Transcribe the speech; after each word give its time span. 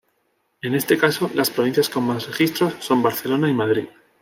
En 0.63 0.73
este 0.73 0.97
caso 0.97 1.29
las 1.35 1.51
provincias 1.51 1.87
con 1.87 2.05
más 2.05 2.25
registros 2.25 2.73
son 2.79 3.03
Barcelona 3.03 3.51
y 3.51 3.53
Madrid. 3.53 3.85